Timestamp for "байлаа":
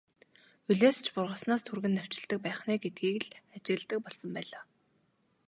4.35-4.63